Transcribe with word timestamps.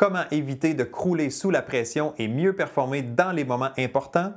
comment 0.00 0.24
éviter 0.30 0.72
de 0.72 0.82
crouler 0.82 1.28
sous 1.28 1.50
la 1.50 1.60
pression 1.60 2.14
et 2.16 2.26
mieux 2.26 2.54
performer 2.54 3.02
dans 3.02 3.32
les 3.32 3.44
moments 3.44 3.68
importants? 3.76 4.32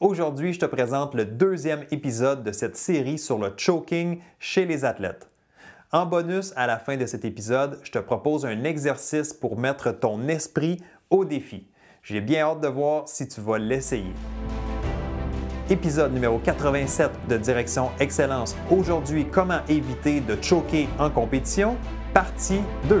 Aujourd'hui, 0.00 0.52
je 0.52 0.58
te 0.58 0.66
présente 0.66 1.14
le 1.14 1.24
deuxième 1.24 1.84
épisode 1.92 2.42
de 2.42 2.50
cette 2.50 2.76
série 2.76 3.16
sur 3.16 3.38
le 3.38 3.52
choking 3.56 4.18
chez 4.40 4.66
les 4.66 4.84
athlètes. 4.84 5.30
En 5.92 6.04
bonus, 6.04 6.52
à 6.56 6.66
la 6.66 6.80
fin 6.80 6.96
de 6.96 7.06
cet 7.06 7.24
épisode, 7.24 7.78
je 7.84 7.92
te 7.92 8.00
propose 8.00 8.44
un 8.44 8.64
exercice 8.64 9.32
pour 9.32 9.56
mettre 9.56 9.92
ton 9.92 10.26
esprit 10.26 10.82
au 11.10 11.24
défi. 11.24 11.64
J'ai 12.02 12.20
bien 12.20 12.48
hâte 12.48 12.60
de 12.60 12.68
voir 12.68 13.08
si 13.08 13.28
tu 13.28 13.40
vas 13.40 13.58
l'essayer. 13.58 14.12
Épisode 15.70 16.12
numéro 16.12 16.40
87 16.40 17.12
de 17.28 17.36
Direction 17.36 17.90
Excellence. 18.00 18.56
Aujourd'hui, 18.68 19.26
comment 19.30 19.60
éviter 19.68 20.20
de 20.20 20.36
choquer 20.42 20.88
en 20.98 21.08
compétition, 21.08 21.76
partie 22.12 22.62
2. 22.88 23.00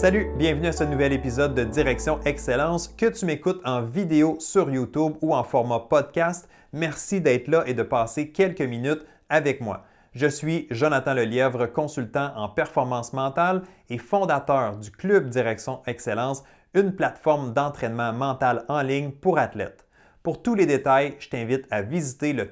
Salut, 0.00 0.30
bienvenue 0.38 0.68
à 0.68 0.72
ce 0.72 0.82
nouvel 0.82 1.12
épisode 1.12 1.54
de 1.54 1.62
Direction 1.62 2.20
Excellence. 2.24 2.88
Que 2.88 3.04
tu 3.04 3.26
m'écoutes 3.26 3.60
en 3.66 3.82
vidéo 3.82 4.38
sur 4.40 4.70
YouTube 4.70 5.12
ou 5.20 5.34
en 5.34 5.44
format 5.44 5.80
podcast, 5.90 6.48
merci 6.72 7.20
d'être 7.20 7.48
là 7.48 7.64
et 7.66 7.74
de 7.74 7.82
passer 7.82 8.30
quelques 8.30 8.62
minutes 8.62 9.04
avec 9.28 9.60
moi. 9.60 9.84
Je 10.14 10.26
suis 10.26 10.66
Jonathan 10.70 11.12
Lelièvre, 11.12 11.70
consultant 11.70 12.32
en 12.34 12.48
performance 12.48 13.12
mentale 13.12 13.60
et 13.90 13.98
fondateur 13.98 14.78
du 14.78 14.90
Club 14.90 15.28
Direction 15.28 15.82
Excellence, 15.86 16.44
une 16.72 16.96
plateforme 16.96 17.52
d'entraînement 17.52 18.14
mental 18.14 18.64
en 18.68 18.80
ligne 18.80 19.10
pour 19.10 19.36
athlètes. 19.36 19.84
Pour 20.22 20.40
tous 20.40 20.54
les 20.54 20.64
détails, 20.64 21.14
je 21.18 21.28
t'invite 21.28 21.66
à 21.70 21.82
visiter 21.82 22.32
le 22.32 22.46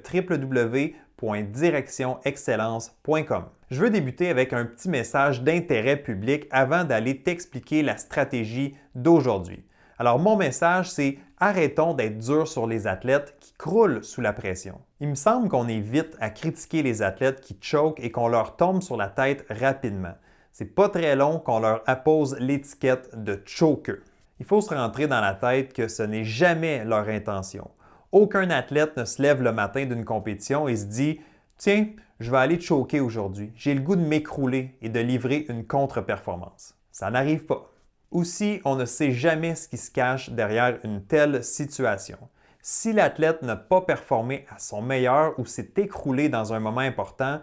Je 3.69 3.81
veux 3.81 3.89
débuter 3.89 4.29
avec 4.29 4.53
un 4.53 4.63
petit 4.63 4.87
message 4.87 5.43
d'intérêt 5.43 5.97
public 5.97 6.47
avant 6.49 6.85
d'aller 6.85 7.21
t'expliquer 7.21 7.83
la 7.83 7.97
stratégie 7.97 8.73
d'aujourd'hui. 8.95 9.65
Alors 9.97 10.17
mon 10.17 10.37
message, 10.37 10.89
c'est 10.89 11.17
arrêtons 11.37 11.93
d'être 11.93 12.17
durs 12.19 12.47
sur 12.47 12.67
les 12.67 12.87
athlètes 12.87 13.35
qui 13.41 13.51
croulent 13.57 14.01
sous 14.01 14.21
la 14.21 14.31
pression. 14.31 14.79
Il 15.01 15.09
me 15.09 15.15
semble 15.15 15.49
qu'on 15.49 15.67
est 15.67 15.81
vite 15.81 16.15
à 16.21 16.29
critiquer 16.29 16.83
les 16.83 17.01
athlètes 17.01 17.41
qui 17.41 17.57
choquent 17.59 17.99
et 17.99 18.11
qu'on 18.11 18.29
leur 18.29 18.55
tombe 18.55 18.81
sur 18.81 18.95
la 18.95 19.09
tête 19.09 19.45
rapidement. 19.49 20.15
C'est 20.53 20.73
pas 20.73 20.87
très 20.87 21.17
long 21.17 21.39
qu'on 21.39 21.59
leur 21.59 21.83
appose 21.85 22.37
l'étiquette 22.39 23.09
de 23.13 23.41
choker. 23.45 23.97
Il 24.39 24.45
faut 24.45 24.61
se 24.61 24.73
rentrer 24.73 25.07
dans 25.07 25.19
la 25.19 25.33
tête 25.33 25.73
que 25.73 25.89
ce 25.89 26.03
n'est 26.03 26.23
jamais 26.23 26.85
leur 26.85 27.09
intention. 27.09 27.69
Aucun 28.11 28.49
athlète 28.49 28.97
ne 28.97 29.05
se 29.05 29.21
lève 29.21 29.43
le 29.43 29.51
matin 29.51 29.85
d'une 29.85 30.03
compétition 30.03 30.67
et 30.67 30.75
se 30.75 30.85
dit 30.85 31.21
Tiens, 31.57 31.87
je 32.19 32.31
vais 32.31 32.37
aller 32.37 32.59
choquer 32.59 32.99
aujourd'hui. 33.01 33.51
J'ai 33.55 33.75
le 33.75 33.81
goût 33.81 33.95
de 33.95 34.01
m'écrouler 34.01 34.75
et 34.81 34.89
de 34.89 34.99
livrer 34.99 35.45
une 35.47 35.65
contre-performance. 35.65 36.75
Ça 36.91 37.11
n'arrive 37.11 37.45
pas. 37.45 37.71
Aussi, 38.09 38.61
on 38.65 38.75
ne 38.75 38.85
sait 38.85 39.11
jamais 39.11 39.53
ce 39.53 39.67
qui 39.67 39.77
se 39.77 39.91
cache 39.91 40.31
derrière 40.31 40.79
une 40.83 41.03
telle 41.05 41.43
situation. 41.43 42.17
Si 42.61 42.93
l'athlète 42.93 43.43
n'a 43.43 43.55
pas 43.55 43.81
performé 43.81 44.45
à 44.49 44.57
son 44.57 44.81
meilleur 44.81 45.37
ou 45.39 45.45
s'est 45.45 45.73
écroulé 45.77 46.29
dans 46.29 46.51
un 46.51 46.59
moment 46.59 46.81
important, 46.81 47.39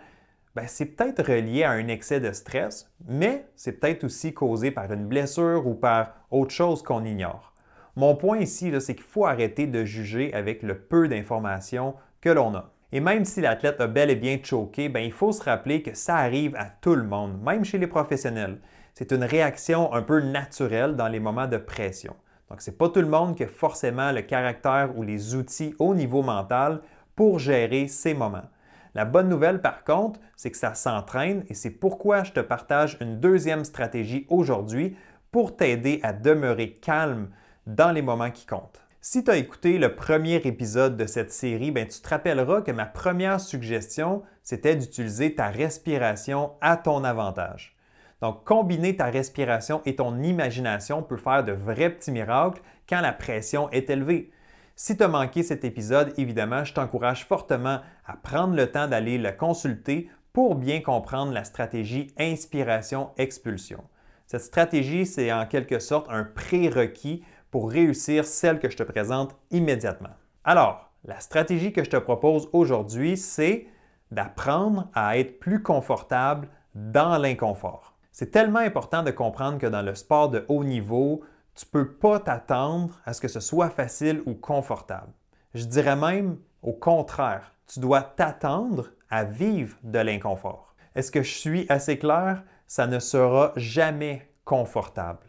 ben, 0.56 0.66
c'est 0.66 0.86
peut-être 0.86 1.22
relié 1.22 1.62
à 1.62 1.70
un 1.70 1.86
excès 1.86 2.18
de 2.18 2.32
stress, 2.32 2.90
mais 3.06 3.46
c'est 3.54 3.72
peut-être 3.72 4.02
aussi 4.02 4.34
causé 4.34 4.72
par 4.72 4.92
une 4.92 5.06
blessure 5.06 5.66
ou 5.66 5.74
par 5.74 6.14
autre 6.30 6.50
chose 6.50 6.82
qu'on 6.82 7.04
ignore. 7.04 7.52
Mon 7.96 8.14
point 8.14 8.38
ici, 8.38 8.70
c'est 8.80 8.94
qu'il 8.94 9.04
faut 9.04 9.24
arrêter 9.24 9.66
de 9.66 9.84
juger 9.84 10.34
avec 10.34 10.62
le 10.62 10.78
peu 10.78 11.08
d'informations 11.08 11.94
que 12.20 12.28
l'on 12.28 12.54
a. 12.54 12.70
Et 12.92 13.00
même 13.00 13.24
si 13.24 13.40
l'athlète 13.40 13.80
a 13.80 13.86
bel 13.86 14.10
et 14.10 14.16
bien 14.16 14.38
choqué, 14.42 14.90
ben, 14.90 15.00
il 15.00 15.12
faut 15.12 15.32
se 15.32 15.42
rappeler 15.42 15.82
que 15.82 15.94
ça 15.94 16.16
arrive 16.16 16.54
à 16.56 16.66
tout 16.66 16.94
le 16.94 17.04
monde, 17.04 17.42
même 17.42 17.64
chez 17.64 17.78
les 17.78 17.86
professionnels. 17.86 18.58
C'est 18.94 19.12
une 19.12 19.24
réaction 19.24 19.92
un 19.94 20.02
peu 20.02 20.20
naturelle 20.20 20.94
dans 20.94 21.08
les 21.08 21.20
moments 21.20 21.46
de 21.46 21.56
pression. 21.56 22.14
Donc, 22.50 22.60
ce 22.60 22.70
n'est 22.70 22.76
pas 22.76 22.90
tout 22.90 23.00
le 23.00 23.08
monde 23.08 23.34
qui 23.34 23.44
a 23.44 23.48
forcément 23.48 24.12
le 24.12 24.22
caractère 24.22 24.96
ou 24.96 25.02
les 25.02 25.34
outils 25.34 25.74
au 25.78 25.94
niveau 25.94 26.22
mental 26.22 26.80
pour 27.14 27.38
gérer 27.38 27.88
ces 27.88 28.12
moments. 28.14 28.48
La 28.94 29.04
bonne 29.04 29.28
nouvelle, 29.28 29.60
par 29.60 29.84
contre, 29.84 30.20
c'est 30.36 30.50
que 30.50 30.56
ça 30.56 30.74
s'entraîne 30.74 31.44
et 31.48 31.54
c'est 31.54 31.70
pourquoi 31.70 32.24
je 32.24 32.32
te 32.32 32.40
partage 32.40 32.98
une 33.00 33.20
deuxième 33.20 33.64
stratégie 33.64 34.26
aujourd'hui 34.28 34.96
pour 35.32 35.56
t'aider 35.56 36.00
à 36.02 36.12
demeurer 36.12 36.72
calme 36.72 37.28
dans 37.66 37.92
les 37.92 38.02
moments 38.02 38.30
qui 38.30 38.46
comptent. 38.46 38.80
Si 39.00 39.22
tu 39.22 39.30
as 39.30 39.36
écouté 39.36 39.78
le 39.78 39.94
premier 39.94 40.36
épisode 40.36 40.96
de 40.96 41.06
cette 41.06 41.32
série, 41.32 41.70
ben, 41.70 41.86
tu 41.86 42.00
te 42.00 42.08
rappelleras 42.08 42.62
que 42.62 42.72
ma 42.72 42.86
première 42.86 43.40
suggestion, 43.40 44.22
c'était 44.42 44.74
d'utiliser 44.74 45.34
ta 45.34 45.48
respiration 45.48 46.52
à 46.60 46.76
ton 46.76 47.04
avantage. 47.04 47.76
Donc, 48.20 48.44
combiner 48.44 48.96
ta 48.96 49.06
respiration 49.06 49.82
et 49.84 49.96
ton 49.96 50.22
imagination 50.22 51.02
peut 51.02 51.18
faire 51.18 51.44
de 51.44 51.52
vrais 51.52 51.90
petits 51.90 52.10
miracles 52.10 52.62
quand 52.88 53.00
la 53.00 53.12
pression 53.12 53.70
est 53.70 53.90
élevée. 53.90 54.30
Si 54.74 54.96
tu 54.96 55.02
as 55.02 55.08
manqué 55.08 55.42
cet 55.42 55.64
épisode, 55.64 56.12
évidemment, 56.18 56.64
je 56.64 56.74
t'encourage 56.74 57.24
fortement 57.26 57.80
à 58.06 58.16
prendre 58.16 58.54
le 58.54 58.70
temps 58.70 58.88
d'aller 58.88 59.18
le 59.18 59.32
consulter 59.32 60.10
pour 60.32 60.54
bien 60.54 60.80
comprendre 60.80 61.32
la 61.32 61.44
stratégie 61.44 62.08
inspiration-expulsion. 62.18 63.84
Cette 64.26 64.42
stratégie, 64.42 65.06
c'est 65.06 65.32
en 65.32 65.46
quelque 65.46 65.78
sorte 65.78 66.08
un 66.10 66.24
prérequis 66.24 67.22
pour 67.56 67.70
réussir 67.70 68.26
celle 68.26 68.58
que 68.58 68.68
je 68.68 68.76
te 68.76 68.82
présente 68.82 69.34
immédiatement. 69.50 70.10
Alors, 70.44 70.90
la 71.06 71.20
stratégie 71.20 71.72
que 71.72 71.82
je 71.82 71.88
te 71.88 71.96
propose 71.96 72.50
aujourd'hui, 72.52 73.16
c'est 73.16 73.66
d'apprendre 74.10 74.90
à 74.92 75.16
être 75.16 75.40
plus 75.40 75.62
confortable 75.62 76.50
dans 76.74 77.16
l'inconfort. 77.16 77.94
C'est 78.12 78.30
tellement 78.30 78.58
important 78.58 79.02
de 79.02 79.10
comprendre 79.10 79.56
que 79.56 79.66
dans 79.66 79.80
le 79.80 79.94
sport 79.94 80.28
de 80.28 80.44
haut 80.48 80.64
niveau, 80.64 81.22
tu 81.54 81.64
ne 81.64 81.70
peux 81.70 81.92
pas 81.94 82.20
t'attendre 82.20 83.00
à 83.06 83.14
ce 83.14 83.22
que 83.22 83.28
ce 83.28 83.40
soit 83.40 83.70
facile 83.70 84.22
ou 84.26 84.34
confortable. 84.34 85.14
Je 85.54 85.64
dirais 85.64 85.96
même 85.96 86.36
au 86.60 86.74
contraire, 86.74 87.52
tu 87.66 87.80
dois 87.80 88.02
t'attendre 88.02 88.90
à 89.08 89.24
vivre 89.24 89.78
de 89.82 90.00
l'inconfort. 90.00 90.74
Est-ce 90.94 91.10
que 91.10 91.22
je 91.22 91.32
suis 91.32 91.64
assez 91.70 91.98
clair? 91.98 92.42
Ça 92.66 92.86
ne 92.86 92.98
sera 92.98 93.54
jamais 93.56 94.30
confortable 94.44 95.26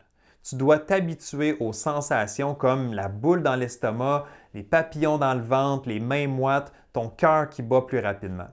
tu 0.47 0.55
dois 0.55 0.79
t'habituer 0.79 1.57
aux 1.59 1.73
sensations 1.73 2.55
comme 2.55 2.93
la 2.93 3.09
boule 3.09 3.43
dans 3.43 3.55
l'estomac, 3.55 4.25
les 4.53 4.63
papillons 4.63 5.17
dans 5.17 5.33
le 5.33 5.41
ventre, 5.41 5.89
les 5.89 5.99
mains 5.99 6.27
moites, 6.27 6.71
ton 6.93 7.09
cœur 7.09 7.49
qui 7.49 7.61
bat 7.61 7.81
plus 7.81 7.99
rapidement. 7.99 8.47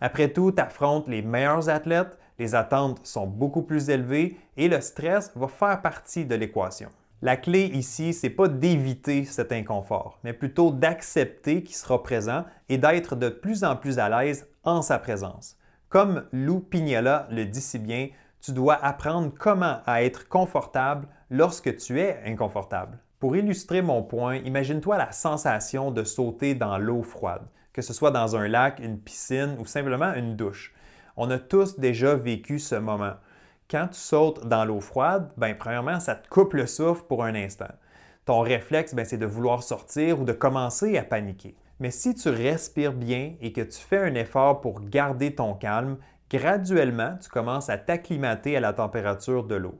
Après 0.00 0.32
tout, 0.32 0.50
tu 0.50 0.60
affrontes 0.60 1.06
les 1.06 1.22
meilleurs 1.22 1.68
athlètes, 1.68 2.18
les 2.40 2.56
attentes 2.56 3.06
sont 3.06 3.26
beaucoup 3.26 3.62
plus 3.62 3.88
élevées 3.88 4.36
et 4.56 4.68
le 4.68 4.80
stress 4.80 5.30
va 5.36 5.46
faire 5.46 5.80
partie 5.80 6.24
de 6.24 6.34
l'équation. 6.34 6.88
La 7.22 7.36
clé 7.36 7.66
ici, 7.66 8.12
c'est 8.12 8.30
pas 8.30 8.48
d'éviter 8.48 9.24
cet 9.24 9.52
inconfort, 9.52 10.18
mais 10.24 10.32
plutôt 10.32 10.72
d'accepter 10.72 11.62
qu'il 11.62 11.76
sera 11.76 12.02
présent 12.02 12.44
et 12.68 12.78
d'être 12.78 13.14
de 13.14 13.28
plus 13.28 13.62
en 13.62 13.76
plus 13.76 13.98
à 13.98 14.08
l'aise 14.08 14.48
en 14.64 14.82
sa 14.82 14.98
présence. 14.98 15.56
Comme 15.88 16.24
Lou 16.32 16.60
Pignola 16.60 17.28
le 17.30 17.44
dit 17.44 17.60
si 17.60 17.78
bien, 17.78 18.08
tu 18.40 18.52
dois 18.52 18.74
apprendre 18.74 19.32
comment 19.38 19.80
à 19.86 20.02
être 20.02 20.28
confortable 20.28 21.08
lorsque 21.30 21.76
tu 21.76 22.00
es 22.00 22.20
inconfortable. 22.24 22.98
Pour 23.18 23.36
illustrer 23.36 23.82
mon 23.82 24.02
point, 24.02 24.36
imagine-toi 24.36 24.96
la 24.96 25.12
sensation 25.12 25.90
de 25.90 26.04
sauter 26.04 26.54
dans 26.54 26.78
l'eau 26.78 27.02
froide, 27.02 27.42
que 27.72 27.82
ce 27.82 27.92
soit 27.92 28.12
dans 28.12 28.36
un 28.36 28.46
lac, 28.46 28.78
une 28.78 29.00
piscine 29.00 29.56
ou 29.58 29.66
simplement 29.66 30.14
une 30.14 30.36
douche. 30.36 30.72
On 31.16 31.30
a 31.30 31.38
tous 31.38 31.80
déjà 31.80 32.14
vécu 32.14 32.60
ce 32.60 32.76
moment. 32.76 33.14
Quand 33.68 33.88
tu 33.88 33.98
sautes 33.98 34.46
dans 34.46 34.64
l'eau 34.64 34.80
froide, 34.80 35.30
ben, 35.36 35.56
premièrement, 35.58 35.98
ça 35.98 36.14
te 36.14 36.28
coupe 36.28 36.54
le 36.54 36.66
souffle 36.66 37.02
pour 37.08 37.24
un 37.24 37.34
instant. 37.34 37.72
Ton 38.24 38.40
réflexe, 38.40 38.94
ben, 38.94 39.04
c'est 39.04 39.18
de 39.18 39.26
vouloir 39.26 39.62
sortir 39.62 40.20
ou 40.20 40.24
de 40.24 40.32
commencer 40.32 40.96
à 40.96 41.02
paniquer. 41.02 41.56
Mais 41.80 41.90
si 41.90 42.14
tu 42.14 42.28
respires 42.28 42.92
bien 42.92 43.34
et 43.40 43.52
que 43.52 43.60
tu 43.60 43.78
fais 43.78 43.98
un 43.98 44.14
effort 44.14 44.60
pour 44.60 44.80
garder 44.80 45.34
ton 45.34 45.54
calme, 45.54 45.98
graduellement, 46.30 47.16
tu 47.20 47.28
commences 47.28 47.70
à 47.70 47.78
t'acclimater 47.78 48.56
à 48.56 48.60
la 48.60 48.72
température 48.72 49.44
de 49.44 49.54
l'eau. 49.54 49.78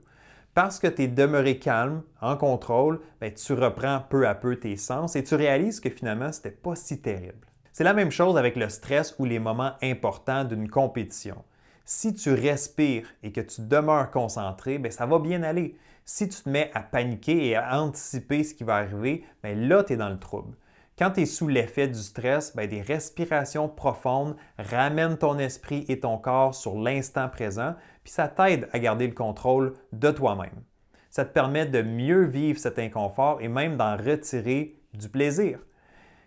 Parce 0.53 0.79
que 0.79 0.87
tu 0.87 1.03
es 1.03 1.07
demeuré 1.07 1.59
calme, 1.59 2.01
en 2.21 2.35
contrôle, 2.35 2.99
ben, 3.21 3.33
tu 3.33 3.53
reprends 3.53 4.01
peu 4.09 4.27
à 4.27 4.35
peu 4.35 4.55
tes 4.57 4.77
sens 4.77 5.15
et 5.15 5.23
tu 5.23 5.35
réalises 5.35 5.79
que 5.79 5.89
finalement, 5.89 6.31
ce 6.31 6.39
n'était 6.39 6.51
pas 6.51 6.75
si 6.75 7.01
terrible. 7.01 7.47
C'est 7.71 7.83
la 7.83 7.93
même 7.93 8.11
chose 8.11 8.37
avec 8.37 8.55
le 8.55 8.67
stress 8.67 9.15
ou 9.19 9.25
les 9.25 9.39
moments 9.39 9.73
importants 9.81 10.43
d'une 10.43 10.69
compétition. 10.69 11.43
Si 11.85 12.13
tu 12.13 12.33
respires 12.33 13.07
et 13.23 13.31
que 13.31 13.41
tu 13.41 13.61
demeures 13.61 14.11
concentré, 14.11 14.79
bien, 14.79 14.91
ça 14.91 15.05
va 15.05 15.17
bien 15.19 15.43
aller. 15.43 15.77
Si 16.03 16.27
tu 16.27 16.41
te 16.41 16.49
mets 16.49 16.71
à 16.73 16.81
paniquer 16.81 17.47
et 17.47 17.55
à 17.55 17.81
anticiper 17.81 18.43
ce 18.43 18.53
qui 18.53 18.63
va 18.63 18.75
arriver, 18.75 19.23
bien, 19.43 19.55
là, 19.55 19.83
tu 19.83 19.93
es 19.93 19.97
dans 19.97 20.09
le 20.09 20.19
trouble. 20.19 20.55
Quand 20.99 21.11
tu 21.11 21.21
es 21.21 21.25
sous 21.25 21.47
l'effet 21.47 21.87
du 21.87 21.97
stress, 21.97 22.53
bien, 22.57 22.67
des 22.67 22.81
respirations 22.81 23.69
profondes 23.69 24.35
ramènent 24.57 25.17
ton 25.17 25.39
esprit 25.39 25.85
et 25.87 26.01
ton 26.01 26.17
corps 26.17 26.53
sur 26.53 26.77
l'instant 26.77 27.29
présent, 27.29 27.75
puis 28.03 28.11
ça 28.11 28.27
t'aide 28.27 28.67
à 28.73 28.79
garder 28.79 29.07
le 29.07 29.13
contrôle 29.13 29.75
de 29.93 30.11
toi-même. 30.11 30.61
Ça 31.09 31.23
te 31.23 31.31
permet 31.31 31.65
de 31.65 31.81
mieux 31.81 32.25
vivre 32.25 32.59
cet 32.59 32.79
inconfort 32.79 33.39
et 33.39 33.47
même 33.47 33.77
d'en 33.77 33.95
retirer 33.95 34.75
du 34.93 35.07
plaisir. 35.07 35.59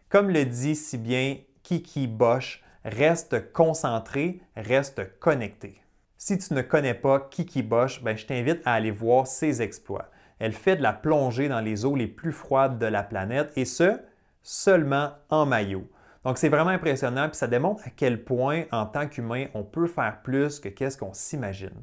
Comme 0.08 0.30
le 0.30 0.46
dit 0.46 0.74
si 0.74 0.96
bien 0.96 1.36
Kiki 1.62 2.06
Bosch, 2.06 2.64
reste 2.82 3.52
concentré, 3.52 4.40
reste 4.56 5.18
connecté. 5.18 5.82
Si 6.16 6.38
tu 6.38 6.54
ne 6.54 6.62
connais 6.62 6.94
pas 6.94 7.20
Kiki 7.20 7.62
Bosch, 7.62 8.02
ben, 8.02 8.16
je 8.16 8.24
t'invite 8.24 8.62
à 8.64 8.72
aller 8.72 8.90
voir 8.90 9.26
ses 9.26 9.60
exploits. 9.60 10.08
Elle 10.38 10.54
fait 10.54 10.76
de 10.76 10.82
la 10.82 10.94
plongée 10.94 11.50
dans 11.50 11.60
les 11.60 11.84
eaux 11.84 11.94
les 11.94 12.08
plus 12.08 12.32
froides 12.32 12.78
de 12.78 12.86
la 12.86 13.02
planète 13.02 13.52
et 13.54 13.66
ce, 13.66 14.00
seulement 14.42 15.10
en 15.30 15.46
maillot. 15.46 15.88
Donc 16.24 16.38
c'est 16.38 16.48
vraiment 16.48 16.70
impressionnant 16.70 17.28
puis 17.28 17.36
ça 17.36 17.48
démontre 17.48 17.82
à 17.86 17.90
quel 17.90 18.22
point 18.24 18.64
en 18.70 18.86
tant 18.86 19.08
qu'humain 19.08 19.46
on 19.54 19.64
peut 19.64 19.88
faire 19.88 20.22
plus 20.22 20.60
que 20.60 20.68
qu'est-ce 20.68 20.96
qu'on 20.96 21.12
s'imagine. 21.12 21.82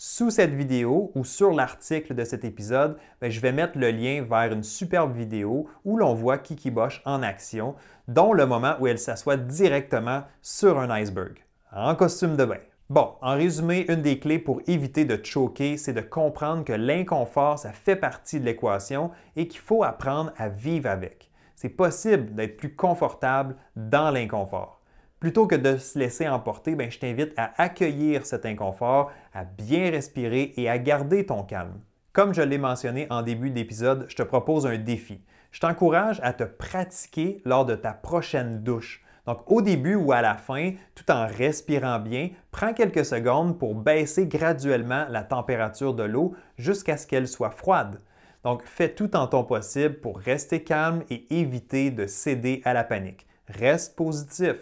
Sous 0.00 0.30
cette 0.30 0.54
vidéo 0.54 1.10
ou 1.16 1.24
sur 1.24 1.50
l'article 1.50 2.14
de 2.14 2.22
cet 2.22 2.44
épisode, 2.44 2.96
ben, 3.20 3.32
je 3.32 3.40
vais 3.40 3.50
mettre 3.50 3.76
le 3.76 3.90
lien 3.90 4.22
vers 4.22 4.52
une 4.52 4.62
superbe 4.62 5.12
vidéo 5.12 5.68
où 5.84 5.96
l'on 5.96 6.14
voit 6.14 6.38
Kiki 6.38 6.70
Bosch 6.70 7.02
en 7.04 7.20
action, 7.20 7.74
dont 8.06 8.32
le 8.32 8.46
moment 8.46 8.76
où 8.78 8.86
elle 8.86 9.00
s'assoit 9.00 9.36
directement 9.36 10.22
sur 10.40 10.78
un 10.78 10.88
iceberg, 10.90 11.44
en 11.72 11.96
costume 11.96 12.36
de 12.36 12.44
bain. 12.44 12.60
Bon, 12.90 13.14
en 13.20 13.34
résumé, 13.34 13.86
une 13.88 14.00
des 14.00 14.20
clés 14.20 14.38
pour 14.38 14.62
éviter 14.68 15.04
de 15.04 15.18
choquer, 15.22 15.76
c'est 15.76 15.92
de 15.92 16.00
comprendre 16.00 16.64
que 16.64 16.72
l'inconfort, 16.72 17.58
ça 17.58 17.72
fait 17.72 17.96
partie 17.96 18.38
de 18.38 18.44
l'équation 18.44 19.10
et 19.34 19.48
qu'il 19.48 19.60
faut 19.60 19.82
apprendre 19.82 20.32
à 20.36 20.48
vivre 20.48 20.88
avec. 20.88 21.27
C'est 21.60 21.70
possible 21.70 22.36
d'être 22.36 22.56
plus 22.56 22.76
confortable 22.76 23.56
dans 23.74 24.12
l'inconfort. 24.12 24.80
Plutôt 25.18 25.48
que 25.48 25.56
de 25.56 25.76
se 25.76 25.98
laisser 25.98 26.28
emporter, 26.28 26.76
ben, 26.76 26.88
je 26.88 27.00
t'invite 27.00 27.32
à 27.36 27.50
accueillir 27.60 28.24
cet 28.26 28.46
inconfort, 28.46 29.10
à 29.34 29.42
bien 29.42 29.90
respirer 29.90 30.52
et 30.56 30.70
à 30.70 30.78
garder 30.78 31.26
ton 31.26 31.42
calme. 31.42 31.80
Comme 32.12 32.32
je 32.32 32.42
l'ai 32.42 32.58
mentionné 32.58 33.08
en 33.10 33.22
début 33.22 33.50
d'épisode, 33.50 34.06
je 34.08 34.14
te 34.14 34.22
propose 34.22 34.68
un 34.68 34.78
défi. 34.78 35.20
Je 35.50 35.58
t'encourage 35.58 36.20
à 36.22 36.32
te 36.32 36.44
pratiquer 36.44 37.42
lors 37.44 37.66
de 37.66 37.74
ta 37.74 37.92
prochaine 37.92 38.62
douche. 38.62 39.04
Donc 39.26 39.38
au 39.50 39.60
début 39.60 39.96
ou 39.96 40.12
à 40.12 40.22
la 40.22 40.36
fin, 40.36 40.74
tout 40.94 41.10
en 41.10 41.26
respirant 41.26 41.98
bien, 41.98 42.30
prends 42.52 42.72
quelques 42.72 43.04
secondes 43.04 43.58
pour 43.58 43.74
baisser 43.74 44.28
graduellement 44.28 45.06
la 45.10 45.24
température 45.24 45.94
de 45.94 46.04
l'eau 46.04 46.36
jusqu'à 46.56 46.96
ce 46.96 47.08
qu'elle 47.08 47.26
soit 47.26 47.50
froide. 47.50 47.98
Donc 48.44 48.62
fais 48.64 48.94
tout 48.94 49.16
en 49.16 49.26
ton 49.26 49.44
possible 49.44 50.00
pour 50.00 50.18
rester 50.18 50.62
calme 50.62 51.02
et 51.10 51.26
éviter 51.40 51.90
de 51.90 52.06
céder 52.06 52.62
à 52.64 52.72
la 52.72 52.84
panique. 52.84 53.26
Reste 53.48 53.96
positif. 53.96 54.56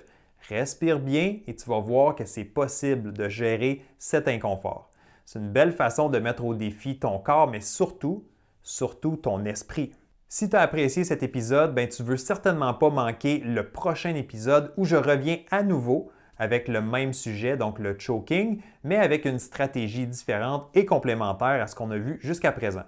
Respire 0.48 1.00
bien 1.00 1.38
et 1.46 1.56
tu 1.56 1.68
vas 1.68 1.80
voir 1.80 2.14
que 2.14 2.24
c'est 2.24 2.44
possible 2.44 3.12
de 3.12 3.28
gérer 3.28 3.82
cet 3.98 4.28
inconfort. 4.28 4.90
C'est 5.24 5.40
une 5.40 5.50
belle 5.50 5.72
façon 5.72 6.08
de 6.08 6.20
mettre 6.20 6.44
au 6.44 6.54
défi 6.54 6.98
ton 6.98 7.18
corps, 7.18 7.50
mais 7.50 7.60
surtout, 7.60 8.24
surtout 8.62 9.16
ton 9.16 9.44
esprit. 9.44 9.92
Si 10.28 10.48
tu 10.48 10.56
as 10.56 10.60
apprécié 10.60 11.02
cet 11.04 11.22
épisode, 11.22 11.74
ben, 11.74 11.88
tu 11.88 12.02
ne 12.02 12.08
veux 12.08 12.16
certainement 12.16 12.74
pas 12.74 12.90
manquer 12.90 13.38
le 13.38 13.70
prochain 13.70 14.14
épisode 14.14 14.72
où 14.76 14.84
je 14.84 14.96
reviens 14.96 15.38
à 15.50 15.62
nouveau 15.62 16.10
avec 16.38 16.68
le 16.68 16.80
même 16.80 17.12
sujet, 17.12 17.56
donc 17.56 17.78
le 17.78 17.98
choking, 17.98 18.60
mais 18.84 18.96
avec 18.96 19.24
une 19.24 19.38
stratégie 19.38 20.06
différente 20.06 20.68
et 20.74 20.84
complémentaire 20.84 21.62
à 21.62 21.66
ce 21.66 21.74
qu'on 21.74 21.90
a 21.90 21.98
vu 21.98 22.18
jusqu'à 22.20 22.52
présent. 22.52 22.84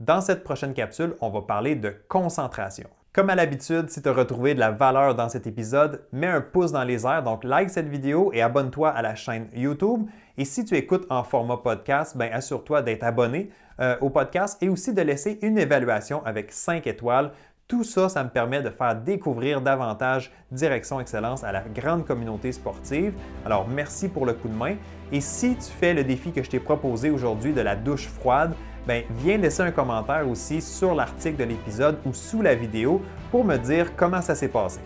Dans 0.00 0.20
cette 0.20 0.42
prochaine 0.42 0.74
capsule, 0.74 1.14
on 1.20 1.30
va 1.30 1.42
parler 1.42 1.76
de 1.76 1.94
concentration. 2.08 2.88
Comme 3.12 3.28
à 3.28 3.34
l'habitude, 3.34 3.90
si 3.90 4.00
tu 4.00 4.08
as 4.08 4.12
retrouvé 4.12 4.54
de 4.54 4.58
la 4.58 4.70
valeur 4.70 5.14
dans 5.14 5.28
cet 5.28 5.46
épisode, 5.46 6.02
mets 6.12 6.28
un 6.28 6.40
pouce 6.40 6.72
dans 6.72 6.82
les 6.82 7.06
airs, 7.06 7.22
donc 7.22 7.44
like 7.44 7.68
cette 7.68 7.88
vidéo 7.88 8.30
et 8.32 8.40
abonne-toi 8.40 8.88
à 8.88 9.02
la 9.02 9.14
chaîne 9.14 9.48
YouTube. 9.54 10.06
Et 10.38 10.46
si 10.46 10.64
tu 10.64 10.74
écoutes 10.76 11.06
en 11.10 11.22
format 11.22 11.58
podcast, 11.58 12.16
ben 12.16 12.32
assure-toi 12.32 12.80
d'être 12.80 13.04
abonné 13.04 13.50
euh, 13.80 13.96
au 14.00 14.08
podcast 14.08 14.60
et 14.62 14.70
aussi 14.70 14.94
de 14.94 15.02
laisser 15.02 15.38
une 15.42 15.58
évaluation 15.58 16.24
avec 16.24 16.52
5 16.52 16.86
étoiles. 16.86 17.32
Tout 17.68 17.84
ça, 17.84 18.08
ça 18.08 18.24
me 18.24 18.30
permet 18.30 18.62
de 18.62 18.70
faire 18.70 18.96
découvrir 18.96 19.60
davantage 19.60 20.32
Direction 20.50 20.98
Excellence 20.98 21.44
à 21.44 21.52
la 21.52 21.60
grande 21.60 22.06
communauté 22.06 22.50
sportive. 22.50 23.12
Alors, 23.44 23.68
merci 23.68 24.08
pour 24.08 24.26
le 24.26 24.32
coup 24.32 24.48
de 24.48 24.54
main. 24.54 24.76
Et 25.12 25.20
si 25.20 25.54
tu 25.56 25.70
fais 25.70 25.94
le 25.94 26.02
défi 26.02 26.32
que 26.32 26.42
je 26.42 26.50
t'ai 26.50 26.60
proposé 26.60 27.10
aujourd'hui 27.10 27.52
de 27.52 27.60
la 27.60 27.76
douche 27.76 28.08
froide, 28.08 28.54
ben, 28.86 29.04
viens 29.10 29.38
laisser 29.38 29.62
un 29.62 29.70
commentaire 29.70 30.28
aussi 30.28 30.60
sur 30.60 30.94
l'article 30.94 31.36
de 31.36 31.44
l'épisode 31.44 31.98
ou 32.04 32.12
sous 32.12 32.42
la 32.42 32.54
vidéo 32.54 33.00
pour 33.30 33.44
me 33.44 33.56
dire 33.56 33.94
comment 33.96 34.20
ça 34.20 34.34
s'est 34.34 34.48
passé. 34.48 34.80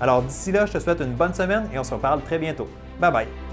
Alors 0.00 0.22
d'ici 0.22 0.52
là, 0.52 0.66
je 0.66 0.72
te 0.72 0.78
souhaite 0.78 1.00
une 1.00 1.14
bonne 1.14 1.34
semaine 1.34 1.68
et 1.72 1.78
on 1.78 1.84
se 1.84 1.94
reparle 1.94 2.22
très 2.22 2.38
bientôt. 2.38 2.68
Bye 3.00 3.12
bye! 3.12 3.47